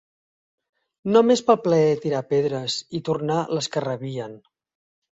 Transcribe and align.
No 1.17 1.23
més 1.33 1.43
pel 1.51 1.59
pler 1.67 1.83
de 1.91 2.01
tirar 2.07 2.23
pedres 2.33 2.81
i 3.01 3.05
tornar 3.13 3.39
les 3.57 3.73
que 3.77 3.89
rebien. 3.91 4.39